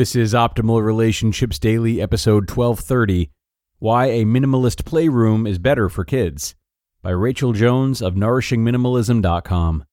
This 0.00 0.16
is 0.16 0.32
Optimal 0.32 0.82
Relationships 0.82 1.58
Daily, 1.58 2.00
episode 2.00 2.48
1230 2.48 3.30
Why 3.80 4.06
a 4.06 4.24
Minimalist 4.24 4.86
Playroom 4.86 5.46
is 5.46 5.58
Better 5.58 5.90
for 5.90 6.06
Kids 6.06 6.54
by 7.02 7.10
Rachel 7.10 7.52
Jones 7.52 8.00
of 8.00 8.14
NourishingMinimalism.com. 8.14 9.84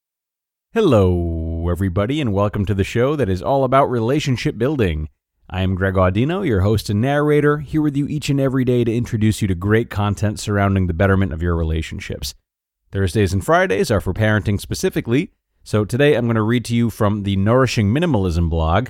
Hello, 0.72 1.68
everybody, 1.70 2.22
and 2.22 2.32
welcome 2.32 2.66
to 2.68 2.74
the 2.74 2.86
show 2.86 3.18
that 3.18 3.28
is 3.28 3.42
all 3.42 3.66
about 3.66 3.88
relationship 3.88 4.58
building. 4.58 5.10
I 5.50 5.60
am 5.60 5.76
Greg 5.76 5.96
Audino, 5.96 6.48
your 6.48 6.62
host 6.62 6.90
and 6.90 7.02
narrator, 7.02 7.58
here 7.58 7.82
with 7.82 7.98
you 7.98 8.08
each 8.08 8.30
and 8.30 8.40
every 8.40 8.64
day 8.64 8.86
to 8.86 8.96
introduce 8.96 9.42
you 9.42 9.50
to 9.50 9.56
great 9.56 9.90
content 9.90 10.40
surrounding 10.40 10.88
the 10.88 10.94
betterment 10.94 11.34
of 11.34 11.42
your 11.42 11.58
relationships. 11.58 12.34
Thursdays 12.94 13.34
and 13.34 13.44
Fridays 13.44 13.92
are 13.92 14.00
for 14.00 14.14
parenting 14.14 14.62
specifically, 14.62 15.34
so 15.66 15.84
today 15.84 16.16
I'm 16.16 16.28
going 16.28 16.36
to 16.36 16.42
read 16.44 16.64
to 16.64 16.76
you 16.76 16.90
from 16.90 17.24
the 17.24 17.36
Nourishing 17.36 17.94
Minimalism 17.94 18.50
blog 18.50 18.88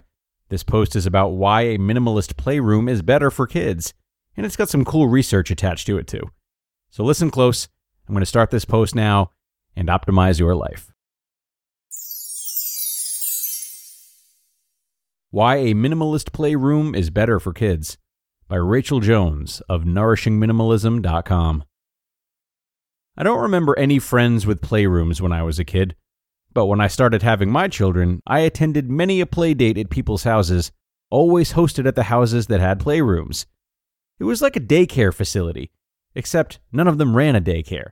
this 0.50 0.64
post 0.64 0.96
is 0.96 1.06
about 1.06 1.30
why 1.30 1.62
a 1.62 1.78
minimalist 1.78 2.38
playroom 2.38 2.88
is 2.88 3.02
better 3.02 3.30
for 3.30 3.48
kids, 3.48 3.94
and 4.36 4.46
it's 4.46 4.56
got 4.56 4.70
some 4.70 4.86
cool 4.86 5.08
research 5.08 5.52
attached 5.52 5.88
to 5.88 5.98
it 5.98 6.08
too. 6.08 6.32
So 6.90 7.04
listen 7.04 7.30
close. 7.30 7.68
I'm 8.08 8.14
going 8.14 8.22
to 8.22 8.26
start 8.26 8.52
this 8.52 8.66
post 8.66 8.96
now 8.96 9.32
and 9.76 9.90
optimize 9.90 10.40
your 10.40 10.56
life. 10.56 10.92
Why 15.30 15.58
a 15.58 15.74
Minimalist 15.74 16.32
Playroom 16.32 16.96
is 16.96 17.10
Better 17.10 17.40
for 17.40 17.52
Kids 17.52 17.98
by 18.48 18.56
Rachel 18.56 19.02
Jones 19.02 19.62
of 19.68 19.84
NourishingMinimalism.com. 19.84 21.64
I 23.18 23.24
don't 23.24 23.42
remember 23.42 23.78
any 23.78 24.00
friends 24.00 24.46
with 24.46 24.62
playrooms 24.62 25.20
when 25.20 25.34
I 25.34 25.44
was 25.44 25.60
a 25.60 25.66
kid. 25.66 25.96
But 26.54 26.66
when 26.66 26.82
I 26.82 26.88
started 26.88 27.22
having 27.22 27.52
my 27.52 27.68
children, 27.68 28.22
I 28.26 28.40
attended 28.40 28.90
many 28.90 29.22
a 29.22 29.26
play 29.26 29.54
date 29.54 29.78
at 29.78 29.90
people's 29.90 30.24
houses, 30.24 30.72
always 31.10 31.54
hosted 31.54 31.86
at 31.86 31.96
the 31.96 32.04
houses 32.04 32.48
that 32.48 32.60
had 32.60 32.80
playrooms. 32.80 33.46
It 34.20 34.24
was 34.24 34.42
like 34.42 34.56
a 34.56 34.62
daycare 34.62 35.14
facility, 35.14 35.72
except 36.16 36.60
none 36.72 36.88
of 36.88 36.98
them 36.98 37.16
ran 37.16 37.36
a 37.36 37.42
daycare. 37.42 37.92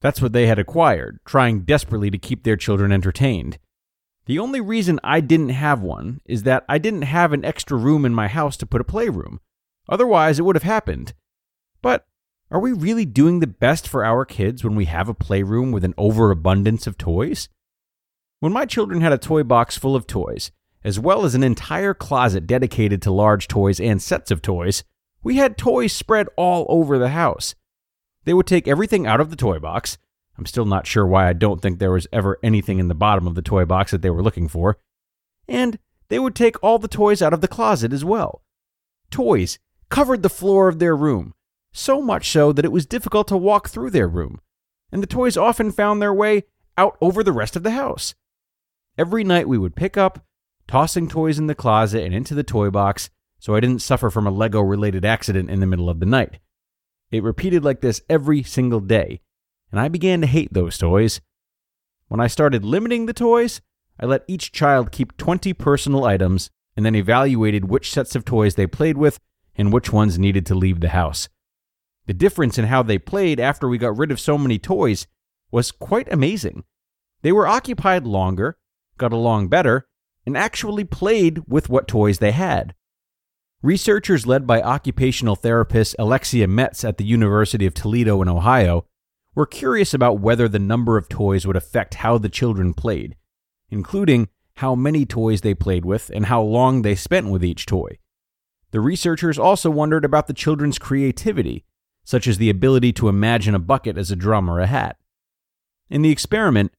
That's 0.00 0.22
what 0.22 0.32
they 0.32 0.46
had 0.46 0.58
acquired, 0.58 1.18
trying 1.24 1.62
desperately 1.62 2.10
to 2.10 2.18
keep 2.18 2.44
their 2.44 2.56
children 2.56 2.92
entertained. 2.92 3.58
The 4.26 4.38
only 4.38 4.60
reason 4.60 5.00
I 5.02 5.20
didn't 5.20 5.50
have 5.50 5.82
one 5.82 6.20
is 6.24 6.44
that 6.44 6.64
I 6.68 6.78
didn't 6.78 7.02
have 7.02 7.32
an 7.32 7.44
extra 7.44 7.76
room 7.76 8.04
in 8.04 8.14
my 8.14 8.28
house 8.28 8.56
to 8.58 8.66
put 8.66 8.80
a 8.80 8.84
playroom. 8.84 9.40
Otherwise, 9.88 10.38
it 10.38 10.42
would 10.42 10.56
have 10.56 10.62
happened. 10.62 11.14
But 11.82 12.06
are 12.50 12.60
we 12.60 12.72
really 12.72 13.04
doing 13.04 13.40
the 13.40 13.46
best 13.46 13.88
for 13.88 14.04
our 14.04 14.24
kids 14.24 14.62
when 14.62 14.76
we 14.76 14.84
have 14.84 15.08
a 15.08 15.14
playroom 15.14 15.72
with 15.72 15.84
an 15.84 15.94
overabundance 15.98 16.86
of 16.86 16.96
toys? 16.96 17.48
When 18.40 18.54
my 18.54 18.64
children 18.64 19.02
had 19.02 19.12
a 19.12 19.18
toy 19.18 19.42
box 19.42 19.76
full 19.76 19.94
of 19.94 20.06
toys, 20.06 20.50
as 20.82 20.98
well 20.98 21.26
as 21.26 21.34
an 21.34 21.42
entire 21.42 21.92
closet 21.92 22.46
dedicated 22.46 23.02
to 23.02 23.10
large 23.10 23.48
toys 23.48 23.78
and 23.78 24.00
sets 24.00 24.30
of 24.30 24.40
toys, 24.40 24.82
we 25.22 25.36
had 25.36 25.58
toys 25.58 25.92
spread 25.92 26.26
all 26.36 26.64
over 26.70 26.98
the 26.98 27.10
house. 27.10 27.54
They 28.24 28.32
would 28.32 28.46
take 28.46 28.66
everything 28.66 29.06
out 29.06 29.20
of 29.20 29.28
the 29.28 29.36
toy 29.36 29.58
box. 29.58 29.98
I'm 30.38 30.46
still 30.46 30.64
not 30.64 30.86
sure 30.86 31.06
why 31.06 31.28
I 31.28 31.34
don't 31.34 31.60
think 31.60 31.78
there 31.78 31.92
was 31.92 32.06
ever 32.14 32.38
anything 32.42 32.78
in 32.78 32.88
the 32.88 32.94
bottom 32.94 33.26
of 33.26 33.34
the 33.34 33.42
toy 33.42 33.66
box 33.66 33.90
that 33.90 34.00
they 34.00 34.08
were 34.08 34.22
looking 34.22 34.48
for. 34.48 34.78
And 35.46 35.78
they 36.08 36.18
would 36.18 36.34
take 36.34 36.56
all 36.62 36.78
the 36.78 36.88
toys 36.88 37.20
out 37.20 37.34
of 37.34 37.42
the 37.42 37.48
closet 37.48 37.92
as 37.92 38.06
well. 38.06 38.42
Toys 39.10 39.58
covered 39.90 40.22
the 40.22 40.30
floor 40.30 40.68
of 40.68 40.78
their 40.78 40.96
room, 40.96 41.34
so 41.72 42.00
much 42.00 42.30
so 42.30 42.52
that 42.54 42.64
it 42.64 42.72
was 42.72 42.86
difficult 42.86 43.28
to 43.28 43.36
walk 43.36 43.68
through 43.68 43.90
their 43.90 44.08
room. 44.08 44.40
And 44.90 45.02
the 45.02 45.06
toys 45.06 45.36
often 45.36 45.70
found 45.70 46.00
their 46.00 46.14
way 46.14 46.44
out 46.78 46.96
over 47.02 47.22
the 47.22 47.32
rest 47.32 47.54
of 47.54 47.64
the 47.64 47.72
house. 47.72 48.14
Every 49.00 49.24
night 49.24 49.48
we 49.48 49.56
would 49.56 49.76
pick 49.76 49.96
up, 49.96 50.26
tossing 50.68 51.08
toys 51.08 51.38
in 51.38 51.46
the 51.46 51.54
closet 51.54 52.04
and 52.04 52.12
into 52.12 52.34
the 52.34 52.42
toy 52.42 52.68
box 52.68 53.08
so 53.38 53.54
I 53.54 53.60
didn't 53.60 53.80
suffer 53.80 54.10
from 54.10 54.26
a 54.26 54.30
Lego 54.30 54.60
related 54.60 55.06
accident 55.06 55.48
in 55.48 55.60
the 55.60 55.66
middle 55.66 55.88
of 55.88 56.00
the 56.00 56.04
night. 56.04 56.38
It 57.10 57.22
repeated 57.22 57.64
like 57.64 57.80
this 57.80 58.02
every 58.10 58.42
single 58.42 58.80
day, 58.80 59.22
and 59.70 59.80
I 59.80 59.88
began 59.88 60.20
to 60.20 60.26
hate 60.26 60.52
those 60.52 60.76
toys. 60.76 61.22
When 62.08 62.20
I 62.20 62.26
started 62.26 62.62
limiting 62.62 63.06
the 63.06 63.14
toys, 63.14 63.62
I 63.98 64.04
let 64.04 64.22
each 64.28 64.52
child 64.52 64.92
keep 64.92 65.16
20 65.16 65.54
personal 65.54 66.04
items 66.04 66.50
and 66.76 66.84
then 66.84 66.94
evaluated 66.94 67.70
which 67.70 67.90
sets 67.90 68.14
of 68.14 68.26
toys 68.26 68.56
they 68.56 68.66
played 68.66 68.98
with 68.98 69.18
and 69.56 69.72
which 69.72 69.90
ones 69.90 70.18
needed 70.18 70.44
to 70.44 70.54
leave 70.54 70.80
the 70.80 70.90
house. 70.90 71.30
The 72.04 72.12
difference 72.12 72.58
in 72.58 72.66
how 72.66 72.82
they 72.82 72.98
played 72.98 73.40
after 73.40 73.66
we 73.66 73.78
got 73.78 73.96
rid 73.96 74.10
of 74.10 74.20
so 74.20 74.36
many 74.36 74.58
toys 74.58 75.06
was 75.50 75.72
quite 75.72 76.12
amazing. 76.12 76.64
They 77.22 77.32
were 77.32 77.46
occupied 77.46 78.06
longer, 78.06 78.58
got 79.00 79.12
along 79.12 79.48
better, 79.48 79.88
and 80.24 80.36
actually 80.36 80.84
played 80.84 81.42
with 81.48 81.68
what 81.68 81.88
toys 81.88 82.18
they 82.18 82.30
had. 82.30 82.74
Researchers 83.62 84.26
led 84.26 84.46
by 84.46 84.62
occupational 84.62 85.34
therapist 85.34 85.96
Alexia 85.98 86.46
Metz 86.46 86.84
at 86.84 86.98
the 86.98 87.04
University 87.04 87.66
of 87.66 87.74
Toledo 87.74 88.22
in 88.22 88.28
Ohio 88.28 88.86
were 89.34 89.46
curious 89.46 89.92
about 89.92 90.20
whether 90.20 90.48
the 90.48 90.58
number 90.58 90.96
of 90.96 91.08
toys 91.08 91.46
would 91.46 91.56
affect 91.56 91.94
how 91.94 92.18
the 92.18 92.28
children 92.28 92.74
played, 92.74 93.16
including 93.70 94.28
how 94.56 94.74
many 94.74 95.04
toys 95.06 95.40
they 95.40 95.54
played 95.54 95.84
with 95.84 96.10
and 96.14 96.26
how 96.26 96.42
long 96.42 96.82
they 96.82 96.94
spent 96.94 97.28
with 97.28 97.44
each 97.44 97.66
toy. 97.66 97.98
The 98.70 98.80
researchers 98.80 99.38
also 99.38 99.70
wondered 99.70 100.04
about 100.04 100.26
the 100.26 100.34
children's 100.34 100.78
creativity, 100.78 101.64
such 102.04 102.26
as 102.26 102.38
the 102.38 102.50
ability 102.50 102.92
to 102.94 103.08
imagine 103.08 103.54
a 103.54 103.58
bucket 103.58 103.96
as 103.96 104.10
a 104.10 104.16
drum 104.16 104.48
or 104.48 104.60
a 104.60 104.66
hat. 104.66 104.96
In 105.88 106.02
the 106.02 106.10
experiment, 106.10 106.72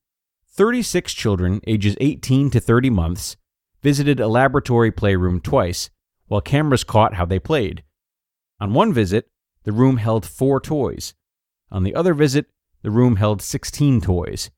36 0.54 1.14
children 1.14 1.62
ages 1.66 1.96
18 2.02 2.50
to 2.50 2.60
30 2.60 2.90
months 2.90 3.38
visited 3.82 4.20
a 4.20 4.28
laboratory 4.28 4.92
playroom 4.92 5.40
twice, 5.40 5.90
while 6.28 6.42
cameras 6.42 6.84
caught 6.84 7.14
how 7.14 7.26
they 7.26 7.40
played. 7.40 7.84
On 8.60 8.74
one 8.74 8.92
visit, 8.92 9.30
the 9.64 9.72
room 9.72 9.96
held 9.96 10.26
four 10.26 10.60
toys. 10.60 11.14
On 11.72 11.84
the 11.84 11.96
other 11.96 12.14
visit, 12.14 12.48
the 12.82 12.92
room 12.92 13.16
held 13.16 13.42
16 13.42 14.02
toys. 14.02 14.52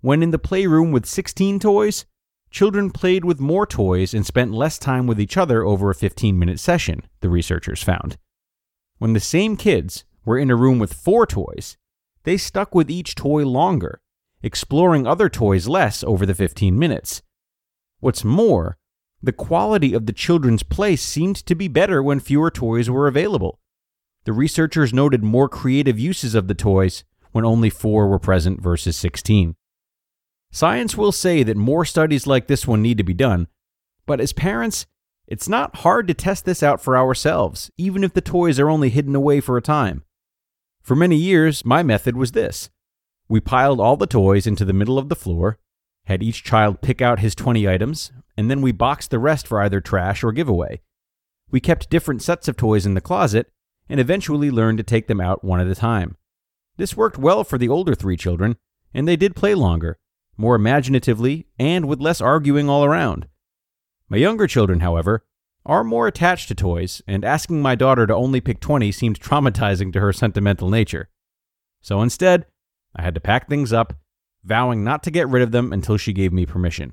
When 0.00 0.24
in 0.24 0.32
the 0.32 0.40
playroom 0.40 0.90
with 0.90 1.06
16 1.06 1.60
toys, 1.60 2.04
children 2.50 2.90
played 2.90 3.24
with 3.24 3.38
more 3.38 3.64
toys 3.64 4.12
and 4.14 4.26
spent 4.26 4.50
less 4.50 4.76
time 4.76 5.06
with 5.06 5.20
each 5.20 5.36
other 5.36 5.64
over 5.64 5.88
a 5.88 5.94
15 5.94 6.36
minute 6.36 6.58
session, 6.58 7.00
the 7.20 7.28
researchers 7.28 7.80
found. 7.80 8.18
When 8.98 9.12
the 9.12 9.20
same 9.20 9.56
kids 9.56 10.04
were 10.24 10.38
in 10.38 10.50
a 10.50 10.56
room 10.56 10.80
with 10.80 10.92
four 10.92 11.26
toys, 11.26 11.76
they 12.24 12.36
stuck 12.36 12.74
with 12.74 12.90
each 12.90 13.14
toy 13.14 13.46
longer 13.46 14.00
exploring 14.42 15.06
other 15.06 15.28
toys 15.28 15.68
less 15.68 16.02
over 16.04 16.26
the 16.26 16.34
15 16.34 16.78
minutes. 16.78 17.22
What's 18.00 18.24
more, 18.24 18.76
the 19.22 19.32
quality 19.32 19.94
of 19.94 20.06
the 20.06 20.12
children's 20.12 20.64
play 20.64 20.96
seemed 20.96 21.36
to 21.36 21.54
be 21.54 21.68
better 21.68 22.02
when 22.02 22.18
fewer 22.18 22.50
toys 22.50 22.90
were 22.90 23.06
available. 23.06 23.60
The 24.24 24.32
researchers 24.32 24.92
noted 24.92 25.22
more 25.22 25.48
creative 25.48 25.98
uses 25.98 26.34
of 26.34 26.48
the 26.48 26.54
toys 26.54 27.04
when 27.30 27.44
only 27.44 27.70
four 27.70 28.08
were 28.08 28.18
present 28.18 28.60
versus 28.60 28.96
16. 28.96 29.54
Science 30.50 30.96
will 30.96 31.12
say 31.12 31.42
that 31.42 31.56
more 31.56 31.84
studies 31.84 32.26
like 32.26 32.46
this 32.46 32.66
one 32.66 32.82
need 32.82 32.98
to 32.98 33.04
be 33.04 33.14
done, 33.14 33.46
but 34.06 34.20
as 34.20 34.32
parents, 34.32 34.86
it's 35.26 35.48
not 35.48 35.76
hard 35.76 36.06
to 36.08 36.14
test 36.14 36.44
this 36.44 36.62
out 36.62 36.80
for 36.80 36.96
ourselves, 36.96 37.70
even 37.78 38.04
if 38.04 38.12
the 38.12 38.20
toys 38.20 38.58
are 38.58 38.68
only 38.68 38.90
hidden 38.90 39.14
away 39.14 39.40
for 39.40 39.56
a 39.56 39.62
time. 39.62 40.02
For 40.82 40.94
many 40.96 41.16
years, 41.16 41.64
my 41.64 41.82
method 41.82 42.16
was 42.16 42.32
this 42.32 42.70
we 43.28 43.40
piled 43.40 43.80
all 43.80 43.96
the 43.96 44.06
toys 44.06 44.46
into 44.46 44.64
the 44.64 44.72
middle 44.72 44.98
of 44.98 45.08
the 45.08 45.16
floor, 45.16 45.58
had 46.04 46.22
each 46.22 46.44
child 46.44 46.80
pick 46.80 47.00
out 47.00 47.20
his 47.20 47.34
20 47.34 47.68
items, 47.68 48.12
and 48.36 48.50
then 48.50 48.60
we 48.60 48.72
boxed 48.72 49.10
the 49.10 49.18
rest 49.18 49.46
for 49.46 49.60
either 49.60 49.80
trash 49.80 50.24
or 50.24 50.32
giveaway. 50.32 50.80
We 51.50 51.60
kept 51.60 51.90
different 51.90 52.22
sets 52.22 52.48
of 52.48 52.56
toys 52.56 52.86
in 52.86 52.94
the 52.94 53.00
closet 53.00 53.52
and 53.88 54.00
eventually 54.00 54.50
learned 54.50 54.78
to 54.78 54.84
take 54.84 55.06
them 55.06 55.20
out 55.20 55.44
one 55.44 55.60
at 55.60 55.66
a 55.66 55.74
time. 55.74 56.16
This 56.76 56.96
worked 56.96 57.18
well 57.18 57.44
for 57.44 57.58
the 57.58 57.68
older 57.68 57.94
three 57.94 58.16
children, 58.16 58.56
and 58.94 59.06
they 59.06 59.16
did 59.16 59.36
play 59.36 59.54
longer, 59.54 59.98
more 60.36 60.54
imaginatively, 60.54 61.46
and 61.58 61.86
with 61.86 62.00
less 62.00 62.20
arguing 62.20 62.68
all 62.68 62.84
around. 62.84 63.28
My 64.08 64.16
younger 64.16 64.46
children, 64.46 64.80
however, 64.80 65.24
are 65.64 65.84
more 65.84 66.06
attached 66.06 66.48
to 66.48 66.54
toys, 66.54 67.02
and 67.06 67.24
asking 67.24 67.62
my 67.62 67.74
daughter 67.74 68.06
to 68.06 68.14
only 68.14 68.40
pick 68.40 68.60
20 68.60 68.90
seemed 68.90 69.20
traumatizing 69.20 69.92
to 69.92 70.00
her 70.00 70.12
sentimental 70.12 70.68
nature. 70.68 71.08
So 71.80 72.02
instead, 72.02 72.46
I 72.94 73.02
had 73.02 73.14
to 73.14 73.20
pack 73.20 73.48
things 73.48 73.72
up, 73.72 73.94
vowing 74.44 74.84
not 74.84 75.02
to 75.04 75.10
get 75.10 75.28
rid 75.28 75.42
of 75.42 75.52
them 75.52 75.72
until 75.72 75.96
she 75.96 76.12
gave 76.12 76.32
me 76.32 76.46
permission. 76.46 76.92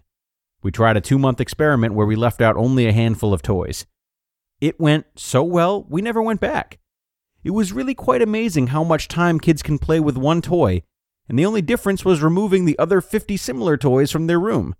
We 0.62 0.72
tried 0.72 0.98
a 0.98 1.02
two 1.02 1.20
month 1.20 1.40
experiment 1.40 1.94
where 1.94 2.06
we 2.06 2.16
left 2.16 2.42
out 2.42 2.58
only 2.58 2.86
a 2.86 2.94
handful 2.94 3.34
of 3.34 3.42
toys. 3.42 3.86
It 4.62 4.80
went 4.80 5.06
so 5.16 5.44
well, 5.44 5.86
we 5.90 6.02
never 6.02 6.22
went 6.22 6.42
back. 6.42 6.80
It 7.44 7.52
was 7.52 7.72
really 7.72 7.96
quite 7.96 8.22
amazing 8.22 8.68
how 8.68 8.84
much 8.84 9.08
time 9.08 9.40
kids 9.40 9.64
can 9.64 9.80
play 9.80 10.00
with 10.00 10.18
one 10.18 10.42
toy, 10.42 10.84
and 11.30 11.40
the 11.40 11.46
only 11.46 11.62
difference 11.62 12.04
was 12.04 12.22
removing 12.22 12.66
the 12.66 12.78
other 12.78 13.00
50 13.00 13.38
similar 13.38 13.78
toys 13.78 14.12
from 14.12 14.28
their 14.28 14.40
room. 14.40 14.76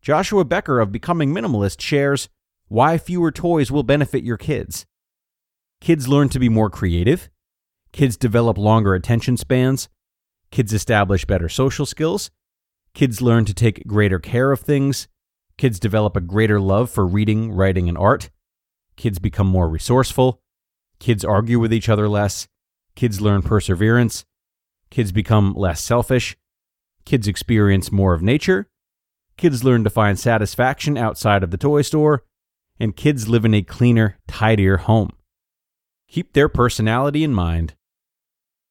Joshua 0.00 0.44
Becker 0.44 0.78
of 0.80 0.92
Becoming 0.92 1.34
Minimalist 1.34 1.80
shares 1.80 2.28
why 2.68 2.98
fewer 2.98 3.32
toys 3.32 3.70
will 3.70 3.82
benefit 3.82 4.22
your 4.22 4.36
kids. 4.36 4.86
Kids 5.80 6.08
learn 6.08 6.28
to 6.28 6.38
be 6.38 6.48
more 6.48 6.70
creative. 6.70 7.28
Kids 7.92 8.16
develop 8.16 8.56
longer 8.56 8.94
attention 8.94 9.36
spans. 9.36 9.88
Kids 10.52 10.74
establish 10.74 11.24
better 11.24 11.48
social 11.48 11.86
skills. 11.86 12.30
Kids 12.94 13.22
learn 13.22 13.46
to 13.46 13.54
take 13.54 13.86
greater 13.86 14.18
care 14.18 14.52
of 14.52 14.60
things. 14.60 15.08
Kids 15.56 15.80
develop 15.80 16.14
a 16.14 16.20
greater 16.20 16.60
love 16.60 16.90
for 16.90 17.06
reading, 17.06 17.50
writing, 17.50 17.88
and 17.88 17.96
art. 17.96 18.28
Kids 18.96 19.18
become 19.18 19.46
more 19.46 19.66
resourceful. 19.66 20.42
Kids 20.98 21.24
argue 21.24 21.58
with 21.58 21.72
each 21.72 21.88
other 21.88 22.06
less. 22.06 22.46
Kids 22.94 23.18
learn 23.20 23.40
perseverance. 23.40 24.26
Kids 24.90 25.10
become 25.10 25.54
less 25.54 25.80
selfish. 25.80 26.36
Kids 27.06 27.26
experience 27.26 27.90
more 27.90 28.12
of 28.12 28.22
nature. 28.22 28.68
Kids 29.38 29.64
learn 29.64 29.84
to 29.84 29.90
find 29.90 30.18
satisfaction 30.18 30.98
outside 30.98 31.42
of 31.42 31.50
the 31.50 31.56
toy 31.56 31.80
store. 31.80 32.24
And 32.78 32.94
kids 32.94 33.26
live 33.26 33.46
in 33.46 33.54
a 33.54 33.62
cleaner, 33.62 34.18
tidier 34.28 34.76
home. 34.76 35.12
Keep 36.08 36.34
their 36.34 36.50
personality 36.50 37.24
in 37.24 37.32
mind. 37.32 37.74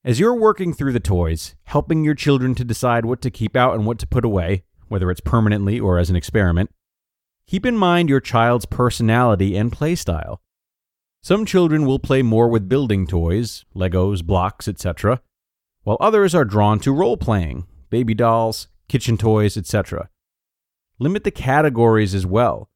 As 0.04 0.20
you're 0.20 0.34
working 0.34 0.74
through 0.74 0.94
the 0.94 1.00
toys, 1.00 1.54
helping 1.66 2.04
your 2.04 2.16
children 2.16 2.56
to 2.56 2.64
decide 2.64 3.06
what 3.06 3.22
to 3.22 3.30
keep 3.30 3.56
out 3.56 3.76
and 3.76 3.86
what 3.86 4.00
to 4.00 4.08
put 4.08 4.26
away, 4.26 4.64
whether 4.88 5.12
it's 5.12 5.22
permanently 5.22 5.80
or 5.80 6.00
as 6.00 6.10
an 6.10 6.16
experiment, 6.16 6.72
keep 7.46 7.68
in 7.68 7.78
mind 7.78 8.10
your 8.10 8.20
child's 8.20 8.66
personality 8.66 9.56
and 9.56 9.72
play 9.72 9.94
style. 9.94 10.42
Some 11.22 11.46
children 11.46 11.86
will 11.86 12.00
play 12.00 12.24
more 12.24 12.48
with 12.48 12.68
building 12.68 13.06
toys, 13.06 13.64
Legos, 13.76 14.24
blocks, 14.24 14.68
etc., 14.68 15.22
while 15.84 15.98
others 16.00 16.34
are 16.34 16.46
drawn 16.46 16.80
to 16.80 16.92
role 16.92 17.16
playing, 17.16 17.68
baby 17.92 18.16
dolls, 18.16 18.70
kitchen 18.88 19.18
toys, 19.18 19.56
etc. 19.56 20.10
Limit 20.98 21.24
the 21.24 21.30
categories 21.30 22.16
as 22.16 22.26
well. 22.26 22.72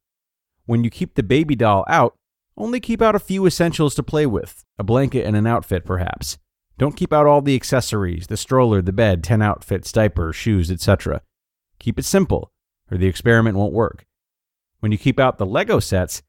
When 0.66 0.84
you 0.84 0.90
keep 0.90 1.16
the 1.16 1.24
baby 1.24 1.56
doll 1.56 1.84
out, 1.88 2.14
only 2.56 2.78
keep 2.78 3.02
out 3.02 3.16
a 3.16 3.20
few 3.20 3.46
essentials 3.46 3.96
to 3.96 4.04
play 4.04 4.26
with, 4.26 4.64
a 4.78 4.84
blanket 4.84 5.26
and 5.26 5.34
an 5.34 5.48
outfit 5.48 5.84
perhaps. 5.84 6.38
Don't 6.78 6.96
keep 6.96 7.12
out 7.12 7.26
all 7.26 7.40
the 7.40 7.54
accessories, 7.54 8.26
the 8.26 8.36
stroller, 8.36 8.82
the 8.82 8.92
bed, 8.92 9.24
10 9.24 9.40
outfits, 9.40 9.90
diapers, 9.92 10.36
shoes, 10.36 10.70
etc. 10.70 11.22
Keep 11.78 11.98
it 11.98 12.04
simple, 12.04 12.52
or 12.90 12.98
the 12.98 13.06
experiment 13.06 13.56
won't 13.56 13.72
work. 13.72 14.06
When 14.80 14.92
you 14.92 14.98
keep 14.98 15.18
out 15.18 15.38
the 15.38 15.46
Lego 15.46 15.80
sets, 15.80 16.22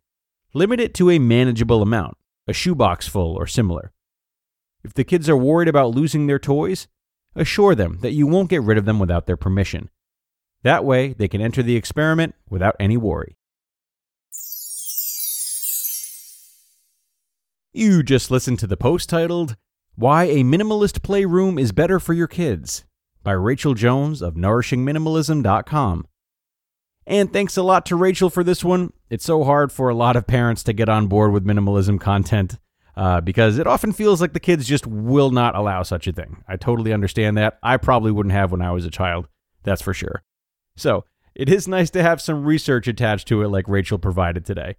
limit 0.53 0.79
it 0.79 0.93
to 0.95 1.09
a 1.09 1.19
manageable 1.19 1.81
amount, 1.81 2.17
a 2.47 2.53
shoebox 2.53 3.07
full 3.07 3.35
or 3.35 3.45
similar. 3.45 3.91
If 4.83 4.93
the 4.93 5.03
kids 5.03 5.27
are 5.27 5.35
worried 5.35 5.67
about 5.67 5.95
losing 5.95 6.27
their 6.27 6.39
toys, 6.39 6.87
assure 7.35 7.75
them 7.75 7.99
that 8.01 8.13
you 8.13 8.25
won't 8.25 8.49
get 8.49 8.61
rid 8.61 8.77
of 8.77 8.85
them 8.85 8.99
without 8.99 9.25
their 9.25 9.35
permission. 9.35 9.89
That 10.63 10.85
way, 10.85 11.13
they 11.13 11.27
can 11.27 11.41
enter 11.41 11.61
the 11.61 11.75
experiment 11.75 12.35
without 12.49 12.75
any 12.79 12.95
worry. 12.95 13.37
You 17.73 18.01
just 18.01 18.31
listened 18.31 18.59
to 18.59 18.67
the 18.67 18.77
post 18.77 19.09
titled, 19.09 19.57
Why 19.99 20.25
a 20.25 20.43
Minimalist 20.43 21.01
Playroom 21.01 21.57
is 21.57 21.71
Better 21.71 21.99
for 21.99 22.13
Your 22.13 22.27
Kids 22.27 22.85
by 23.23 23.31
Rachel 23.31 23.73
Jones 23.73 24.21
of 24.21 24.35
NourishingMinimalism.com. 24.35 26.07
And 27.07 27.33
thanks 27.33 27.57
a 27.57 27.63
lot 27.63 27.87
to 27.87 27.95
Rachel 27.95 28.29
for 28.29 28.43
this 28.43 28.63
one. 28.63 28.93
It's 29.09 29.25
so 29.25 29.43
hard 29.43 29.71
for 29.71 29.89
a 29.89 29.95
lot 29.95 30.15
of 30.15 30.27
parents 30.27 30.61
to 30.65 30.73
get 30.73 30.87
on 30.87 31.07
board 31.07 31.31
with 31.31 31.47
minimalism 31.47 31.99
content 31.99 32.59
uh, 32.95 33.21
because 33.21 33.57
it 33.57 33.65
often 33.65 33.91
feels 33.91 34.21
like 34.21 34.33
the 34.33 34.39
kids 34.39 34.67
just 34.67 34.85
will 34.85 35.31
not 35.31 35.55
allow 35.55 35.81
such 35.81 36.05
a 36.05 36.13
thing. 36.13 36.43
I 36.47 36.57
totally 36.57 36.93
understand 36.93 37.35
that. 37.37 37.57
I 37.63 37.77
probably 37.77 38.11
wouldn't 38.11 38.33
have 38.33 38.51
when 38.51 38.61
I 38.61 38.73
was 38.73 38.85
a 38.85 38.91
child, 38.91 39.27
that's 39.63 39.81
for 39.81 39.95
sure. 39.95 40.21
So 40.75 41.05
it 41.33 41.49
is 41.49 41.67
nice 41.67 41.89
to 41.89 42.03
have 42.03 42.21
some 42.21 42.45
research 42.45 42.87
attached 42.87 43.27
to 43.29 43.41
it, 43.41 43.47
like 43.47 43.67
Rachel 43.67 43.97
provided 43.97 44.45
today. 44.45 44.75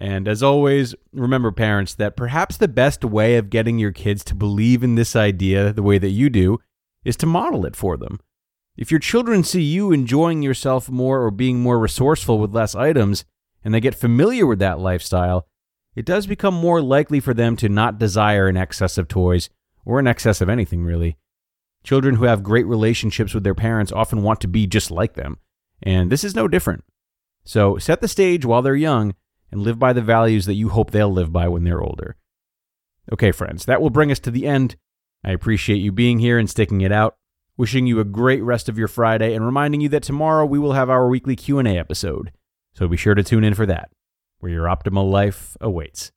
And 0.00 0.26
as 0.26 0.42
always, 0.42 0.94
remember, 1.12 1.52
parents, 1.52 1.94
that 1.94 2.16
perhaps 2.16 2.56
the 2.56 2.68
best 2.68 3.04
way 3.04 3.36
of 3.36 3.50
getting 3.50 3.78
your 3.78 3.92
kids 3.92 4.24
to 4.24 4.34
believe 4.34 4.82
in 4.82 4.94
this 4.94 5.14
idea 5.14 5.74
the 5.74 5.82
way 5.82 5.98
that 5.98 6.08
you 6.08 6.30
do 6.30 6.58
is 7.04 7.16
to 7.18 7.26
model 7.26 7.66
it 7.66 7.76
for 7.76 7.98
them. 7.98 8.18
If 8.78 8.90
your 8.90 9.00
children 9.00 9.44
see 9.44 9.60
you 9.60 9.92
enjoying 9.92 10.40
yourself 10.42 10.88
more 10.88 11.22
or 11.22 11.30
being 11.30 11.60
more 11.60 11.78
resourceful 11.78 12.38
with 12.38 12.54
less 12.54 12.74
items, 12.74 13.26
and 13.62 13.74
they 13.74 13.80
get 13.80 13.94
familiar 13.94 14.46
with 14.46 14.58
that 14.60 14.78
lifestyle, 14.78 15.46
it 15.94 16.06
does 16.06 16.26
become 16.26 16.54
more 16.54 16.80
likely 16.80 17.20
for 17.20 17.34
them 17.34 17.54
to 17.56 17.68
not 17.68 17.98
desire 17.98 18.48
an 18.48 18.56
excess 18.56 18.96
of 18.96 19.06
toys 19.06 19.50
or 19.84 19.98
an 19.98 20.06
excess 20.06 20.40
of 20.40 20.48
anything, 20.48 20.82
really. 20.82 21.18
Children 21.84 22.14
who 22.14 22.24
have 22.24 22.42
great 22.42 22.66
relationships 22.66 23.34
with 23.34 23.44
their 23.44 23.54
parents 23.54 23.92
often 23.92 24.22
want 24.22 24.40
to 24.40 24.48
be 24.48 24.66
just 24.66 24.90
like 24.90 25.12
them, 25.12 25.36
and 25.82 26.10
this 26.10 26.24
is 26.24 26.34
no 26.34 26.48
different. 26.48 26.84
So 27.44 27.76
set 27.76 28.00
the 28.00 28.08
stage 28.08 28.46
while 28.46 28.62
they're 28.62 28.74
young 28.74 29.14
and 29.50 29.62
live 29.62 29.78
by 29.78 29.92
the 29.92 30.02
values 30.02 30.46
that 30.46 30.54
you 30.54 30.68
hope 30.68 30.90
they'll 30.90 31.12
live 31.12 31.32
by 31.32 31.48
when 31.48 31.64
they're 31.64 31.82
older. 31.82 32.16
Okay, 33.12 33.32
friends, 33.32 33.64
that 33.64 33.82
will 33.82 33.90
bring 33.90 34.10
us 34.10 34.20
to 34.20 34.30
the 34.30 34.46
end. 34.46 34.76
I 35.24 35.32
appreciate 35.32 35.78
you 35.78 35.92
being 35.92 36.18
here 36.18 36.38
and 36.38 36.48
sticking 36.48 36.80
it 36.80 36.92
out. 36.92 37.16
Wishing 37.56 37.86
you 37.86 38.00
a 38.00 38.04
great 38.04 38.42
rest 38.42 38.68
of 38.68 38.78
your 38.78 38.88
Friday 38.88 39.34
and 39.34 39.44
reminding 39.44 39.82
you 39.82 39.88
that 39.90 40.02
tomorrow 40.02 40.46
we 40.46 40.58
will 40.58 40.72
have 40.72 40.88
our 40.88 41.08
weekly 41.08 41.36
Q&A 41.36 41.76
episode. 41.76 42.32
So 42.72 42.88
be 42.88 42.96
sure 42.96 43.14
to 43.14 43.22
tune 43.22 43.44
in 43.44 43.52
for 43.54 43.66
that, 43.66 43.90
where 44.38 44.52
your 44.52 44.64
optimal 44.64 45.10
life 45.10 45.56
awaits. 45.60 46.10